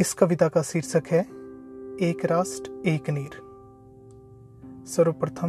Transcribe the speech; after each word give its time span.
इस 0.00 0.14
कविता 0.14 0.48
का 0.48 0.62
शीर्षक 0.62 1.02
है, 1.10 1.20
एक 2.00 2.16
राष्ट्र, 2.24 2.82
एक 2.86 3.10
नीर। 3.10 3.30
सर्वप्रथम 4.86 5.48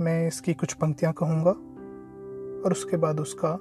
मैं 0.00 0.28
इसकी 0.28 0.54
कुछ 0.54 0.72
पंक्तियाँ 0.72 1.12
कहूँगा 1.12 1.50
और 2.64 2.72
उसके 2.72 2.96
बाद 2.96 3.20
उसका 3.20 3.58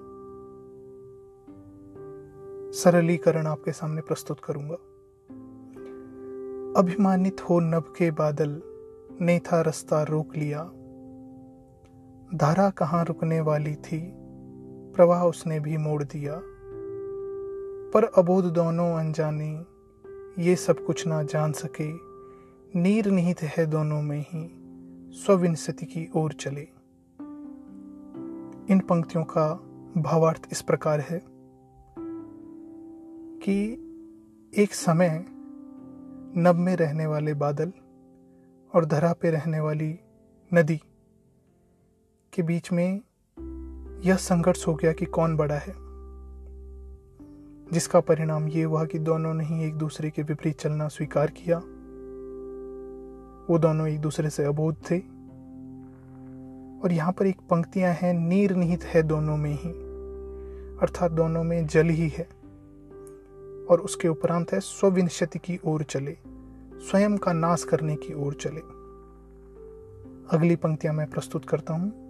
सरलीकरण 2.71 3.47
आपके 3.47 3.71
सामने 3.71 4.01
प्रस्तुत 4.01 4.37
करूँगा। 4.43 4.75
अभिमानित 6.79 7.49
हो 7.49 7.59
नभ 7.59 7.93
के 7.97 8.11
बादल, 8.11 8.61
ने 9.21 9.39
था 9.39 9.61
रास्ता 9.61 10.03
रोक 10.03 10.35
लिया। 10.35 10.63
धारा 12.37 12.69
कहाँ 12.69 13.05
रुकने 13.05 13.41
वाली 13.41 13.75
थी, 13.75 14.11
प्रवाह 14.95 15.23
उसने 15.23 15.59
भी 15.59 15.77
मोड़ 15.77 16.03
दिया। 16.03 16.41
पर 17.93 18.03
अबोध 18.03 18.45
दोनों 18.45 18.95
अनजाने, 18.95 19.65
ये 20.43 20.55
सब 20.55 20.85
कुछ 20.85 21.07
ना 21.07 21.23
जान 21.23 21.51
सके। 21.51 21.93
नीर 22.79 23.05
निहित 23.05 23.41
है 23.41 23.65
दोनों 23.65 24.01
में 24.01 24.25
ही 24.29 24.49
स्विंसति 25.17 25.85
की 25.85 26.09
ओर 26.15 26.33
चले। 26.33 26.67
इन 28.73 28.79
पंक्तियों 28.79 29.23
का 29.23 29.53
भावार्थ 29.97 30.41
इस 30.51 30.61
प्रकार 30.61 30.99
है 30.99 31.21
कि 33.39 33.73
एक 34.57 34.73
समय 34.73 35.25
नब 36.37 36.55
में 36.55 36.75
रहने 36.75 37.05
वाले 37.05 37.33
बादल 37.33 37.73
और 38.75 38.85
धरा 38.85 39.13
पे 39.13 39.31
रहने 39.31 39.59
वाली 39.59 39.99
नदी 40.53 40.81
के 42.33 42.41
बीच 42.41 42.71
में 42.71 43.01
यह 44.05 44.15
संघर्ष 44.15 44.67
हो 44.67 44.75
गया 44.75 44.93
कि 44.93 45.05
कौन 45.05 45.37
बड़ा 45.37 45.55
है। 45.55 45.88
जिसका 47.73 47.99
परिणाम 47.99 48.47
ये 48.47 48.63
हुआ 48.63 48.85
कि 48.85 48.99
दोनों 48.99 49.33
ने 49.33 49.43
ही 49.45 49.65
एक 49.65 49.75
दूसरे 49.75 50.09
के 50.09 50.21
विपरीत 50.23 50.59
चलना 50.59 50.87
स्वीकार 50.87 51.27
किया। 51.27 51.57
वो 53.49 53.59
दोनों 53.59 53.87
एक 53.87 53.99
दूसरे 53.99 54.29
से 54.29 54.43
अबोध 54.43 54.75
थे। 54.75 54.99
और 56.83 56.91
यहाँ 56.91 57.11
पर 57.11 57.27
एक 57.27 57.37
पंक्तियाँ 57.49 57.93
हैं, 57.93 58.13
नीर 58.13 58.55
निहित 58.55 58.83
है 58.83 59.03
दोनों 59.03 59.37
में 59.37 59.51
ही। 59.51 59.69
अर्थात 60.81 61.11
दोनों 61.11 61.43
में 61.43 61.67
जल 61.67 61.85
ही 61.85 62.09
है। 62.09 62.29
और 63.69 63.79
उसके 63.79 64.07
उपरांत 64.07 64.53
है 64.53 64.59
स्विनशति 64.59 65.39
की 65.39 65.59
ओर 65.65 65.83
चले। 65.83 66.17
स्वयं 66.73 67.17
का 67.17 67.33
नाश 67.33 67.63
करने 67.63 67.95
की 67.95 68.13
ओर 68.13 68.33
चले। 68.33 68.79
अगली 70.37 70.55
पंक्तियाँ 70.55 70.93
मैं 70.93 71.09
प्रस्तुत 71.09 71.45
करता 71.45 71.73
हूँ। 71.73 72.09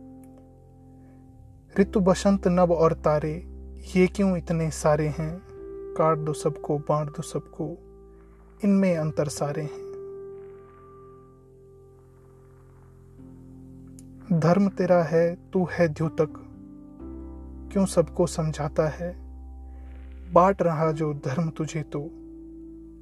ऋतु 1.79 1.99
बसंत 1.99 2.47
नव 2.47 2.73
और 2.73 2.93
तारे 2.93 3.48
ये 3.79 4.07
क्यों 4.07 4.37
इतने 4.37 4.71
सारे 4.71 5.07
हैं? 5.07 5.41
काट 5.97 6.17
दो 6.17 6.33
सबको, 6.33 6.77
बांट 6.77 7.09
दो 7.09 7.21
सबको। 7.21 7.77
इनमें 8.63 8.97
अंतर 8.97 9.27
सारे 9.27 9.61
हैं। 9.61 9.89
धर्म 14.39 14.69
तेरा 14.69 15.03
है, 15.03 15.51
तू 15.53 15.67
है 15.71 15.87
द्योतक। 15.87 16.33
क्यों 17.71 17.85
सबको 17.85 18.27
समझाता 18.27 18.87
है? 18.87 19.15
बांट 20.33 20.61
रहा 20.61 20.91
जो 20.91 21.13
धर्म 21.13 21.49
तुझे 21.49 21.83
तो 21.83 22.09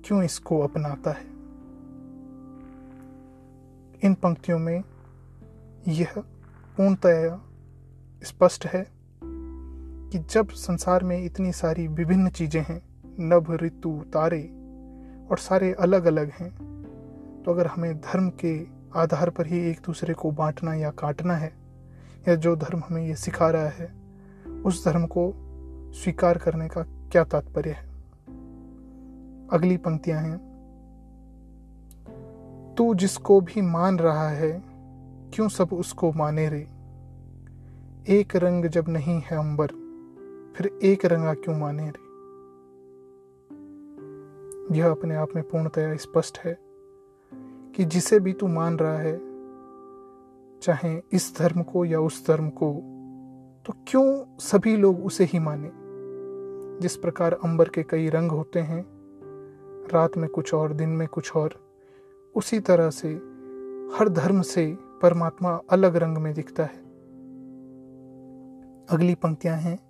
क्यों 0.05 0.23
इसको 0.23 0.59
अपनाता 0.59 1.11
है? 1.11 1.28
इन 4.03 4.14
पंक्तियों 4.14 4.59
में 4.59 4.83
यह 5.88 6.14
पूर्णतया 6.78 7.42
स्पष्ट 8.23 8.66
है। 8.66 8.97
कि 10.11 10.19
जब 10.19 10.50
संसार 10.50 11.03
में 11.03 11.25
इतनी 11.25 11.52
सारी 11.52 11.88
विभिन्न 11.88 12.30
चीज़ें 12.30 12.61
हैं, 12.61 12.81
नभ, 13.19 13.52
ऋतु, 13.53 14.03
तारे, 14.14 14.41
और 15.32 15.37
सारे 15.37 15.73
अलग 15.73 16.05
अलग 16.05 16.30
हैं 16.30 16.67
तो 17.43 17.52
अगर 17.52 17.67
हमें 17.67 17.98
धर्म 17.98 18.30
के 18.30 18.67
आधार 18.95 19.30
पर 19.30 19.48
ही 19.48 19.59
एक 19.59 19.80
दूसरे 19.86 20.14
को 20.14 20.32
बांटना 20.32 20.73
या 20.73 20.89
काटना 20.92 21.36
है, 21.36 21.54
या 22.27 22.36
जो 22.36 22.55
धर्म 22.55 22.83
हमें 22.89 23.08
ये 23.08 23.15
सिखा 23.15 23.49
रहा 23.49 23.70
है, 23.70 23.93
उस 24.65 24.86
धर्म 24.86 25.05
को 25.05 25.33
स्वीकार 25.93 26.37
करने 26.37 26.67
का 26.67 26.82
क्या 26.82 27.23
तात्पर्य 27.23 27.71
है? 27.71 27.87
अगली 29.48 29.77
पंक्तियाँ 29.77 30.21
हैं। 30.21 30.37
तू 32.77 32.95
जिसको 32.95 33.42
भी 33.42 33.61
मान 33.61 33.99
रहा 33.99 34.30
है, 34.30 34.64
क्यों 35.33 35.48
सब 35.48 35.70
उसको 35.73 36.14
माने 36.14 36.49
रे? 36.49 36.67
एक 38.14 38.36
रंग 38.36 38.65
जब 38.65 38.86
नहीं 38.89 39.21
है 39.21 39.37
अंबर 39.37 39.86
फिर 40.58 40.80
एक 40.84 41.06
रंगा 41.06 41.34
क्यों 41.34 41.58
माने 41.58 41.90
रे? 41.90 42.08
यह 44.80 44.92
अपने 44.92 45.16
आप 45.16 45.28
में 45.36 45.48
पूर्णतया 45.50 45.95
स्पष्ट 45.95 46.38
है 46.38 46.60
कि 47.76 47.86
जिसे 47.86 48.20
भी 48.20 48.34
तू 48.34 48.48
मान 48.48 48.78
रहा 48.78 48.98
है, 48.98 49.18
चाहे 50.60 51.02
इस 51.12 51.36
धर्म 51.40 51.64
को 51.64 51.86
या 51.86 52.00
उस 52.00 52.28
धर्म 52.28 52.50
को 52.50 52.73
तो 53.66 53.73
क्यों 53.88 54.38
सभी 54.40 54.78
लोग 54.78 55.06
उसे 55.06 55.23
ही 55.23 55.40
माने? 55.40 55.72
जिस 56.82 56.98
प्रकार 56.98 57.34
अंबर 57.34 57.70
के 57.70 57.84
कई 57.84 58.10
रंग 58.10 58.32
होते 58.32 58.60
हैं, 58.60 58.86
रात 59.94 60.18
में 60.18 60.30
कुछ 60.30 60.54
और, 60.54 60.74
दिन 60.74 60.89
में 60.89 61.08
कुछ 61.08 61.36
और, 61.36 61.54
उसी 62.36 62.60
तरह 62.60 62.89
से 62.89 63.10
हर 63.98 64.10
धर्म 64.10 64.42
से 64.42 64.78
परमात्मा 65.02 65.62
अलग 65.70 65.95
रंग 65.95 66.18
में 66.18 66.34
दिखता 66.34 66.64
है। 66.64 66.80
अगली 68.89 69.16
पंक्तियाँ 69.16 69.58
हैं। 69.58 69.86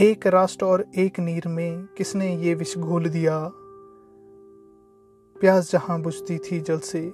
एक 0.00 0.26
राष्ट्र 0.26 0.66
और 0.66 0.86
एक 0.96 1.20
नीर 1.20 1.48
में 1.48 1.86
किसने 1.86 2.36
ये 2.36 2.54
विष 2.54 2.78
घोल 2.78 3.08
दिया? 3.08 3.50
प्यास 5.40 5.72
जहाँ 5.72 6.02
बुझती 6.02 6.38
थी 6.38 6.60
जल 6.60 6.78
से, 6.78 7.12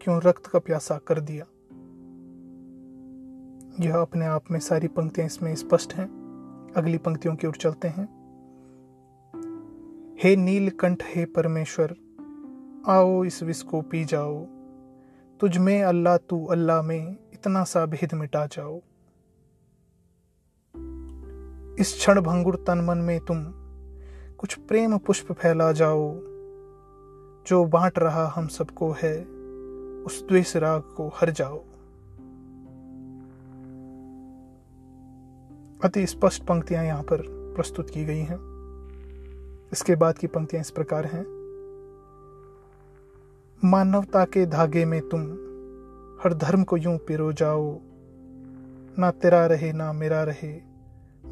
क्यों 0.00 0.20
रक्त 0.22 0.46
का 0.46 0.58
प्यासा 0.58 0.98
कर 0.98 1.20
दिया? 1.20 1.44
यह 3.80 3.96
अपने 3.96 4.26
आप 4.26 4.44
में 4.50 4.60
सारी 4.60 4.88
पंक्तियाँ 4.88 5.26
इसमें 5.26 5.54
स्पष्ट 5.54 5.94
हैं। 5.94 6.06
अगली 6.76 6.98
पंक्तियों 6.98 7.36
की 7.36 7.46
ओर 7.46 7.54
चलते 7.54 7.88
हैं। 7.88 8.04
हे 10.22 10.36
नीलकंठ, 10.36 11.02
हे 11.06 11.24
परमेश्वर, 11.24 11.96
आओ 12.86 13.24
इस 13.24 13.42
विष 13.42 13.62
को 13.62 13.80
पी 13.80 14.04
जाओ। 14.04 14.44
तुझ 15.40 15.58
में 15.58 15.82
अल्लाह, 15.82 16.16
तू 16.16 16.44
अल्लाह 16.44 16.82
में 16.82 17.16
इतना 17.34 17.64
सा 17.64 17.86
भेद 17.86 18.14
मिटा 18.14 18.46
जाओ। 18.46 18.82
इस 21.78 21.92
क्षण 21.92 22.20
भंगुर 22.20 22.64
तन 22.66 22.80
मन 22.80 22.98
में 22.98 23.20
तुम 23.20 23.44
कुछ 24.38 24.54
प्रेम 24.54 24.98
पुष्प 24.98 25.32
फैला 25.32 25.72
जाओ। 25.72 26.20
जो 27.46 27.64
बांट 27.64 27.98
रहा 27.98 28.26
हम 28.26 28.46
सबको 28.46 28.90
है, 29.02 29.24
उस 30.04 30.28
द्वेष 30.28 30.56
राग 30.56 30.82
को 30.82 31.08
हर 31.08 31.30
जाओ। 31.30 31.58
अति 35.84 36.06
स्पष्ट 36.06 36.42
पंक्तियाँ 36.42 36.84
यहाँ 36.84 37.02
पर 37.02 37.22
प्रस्तुत 37.56 37.90
की 37.90 38.04
गई 38.04 38.20
हैं। 38.20 38.38
इसके 39.72 39.94
बाद 39.94 40.18
की 40.18 40.26
पंक्तियाँ 40.26 40.60
इस 40.60 40.70
प्रकार 40.70 41.04
हैं। 41.04 41.22
मानवता 43.64 44.24
के 44.24 44.46
धागे 44.46 44.84
में 44.84 45.08
तुम 45.08 45.20
हर 46.24 46.34
धर्म 46.34 46.64
को 46.64 46.76
यूँ 46.76 46.98
पिरो 46.98 47.32
जाओ। 47.32 47.78
ना 48.98 49.10
तेरा 49.10 49.46
रहे, 49.46 49.72
ना 49.72 49.92
मेरा 49.92 50.22
रहे 50.22 50.67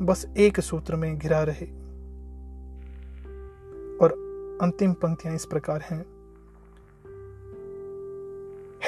बस 0.01 0.27
एक 0.37 0.61
सूत्र 0.61 0.97
में 0.97 1.19
घिरा 1.19 1.43
रहे। 1.43 1.67
और 3.97 4.12
अंतिम 4.62 4.93
पंक्तियाँ 4.93 5.34
इस 5.34 5.45
प्रकार 5.45 5.81
हैं। 5.81 6.07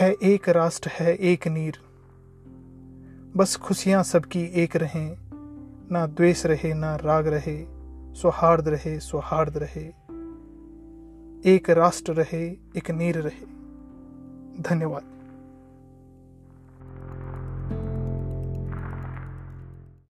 है 0.01 0.13
एक 0.23 0.49
राष्ट्र, 0.49 0.91
है 0.93 1.17
एक 1.17 1.49
नीर। 1.49 1.79
बस 3.37 3.56
खुशियाँ 3.56 4.03
सबकी 4.03 4.43
एक 4.44 4.77
रहें। 4.77 5.17
ना 5.93 6.06
द्वेष 6.06 6.47
रहे, 6.47 6.75
ना 6.75 6.97
राग 6.97 7.27
रहे। 7.27 7.67
सौहार्द 8.15 8.69
रहे 8.69 9.00
सौहार्द 9.00 9.56
रहे। 9.56 9.85
एक 11.55 11.71
राष्ट्र 11.71 12.12
रहे, 12.12 12.49
एक 12.77 12.91
नीर 12.91 13.19
रहे। 13.19 13.47
धन्यवाद। 14.62 15.18